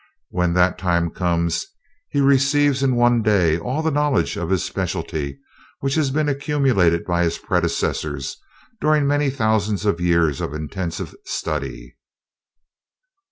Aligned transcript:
When 0.31 0.55
that 0.55 0.79
time 0.79 1.11
comes, 1.11 1.67
he 2.09 2.21
receives 2.21 2.81
in 2.81 2.95
one 2.95 3.21
day 3.21 3.59
all 3.59 3.83
the 3.83 3.91
knowledge 3.91 4.35
of 4.35 4.49
his 4.49 4.63
specialty 4.63 5.37
which 5.79 5.93
has 5.93 6.09
been 6.09 6.27
accumulated 6.27 7.05
by 7.05 7.21
his 7.21 7.37
predecessors 7.37 8.37
during 8.79 9.05
many 9.05 9.29
thousands 9.29 9.85
of 9.85 10.01
years 10.01 10.41
of 10.41 10.55
intensive 10.55 11.13
study." 11.25 11.97